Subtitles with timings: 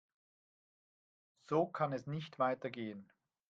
[1.47, 3.07] So kann es nicht weitergehen.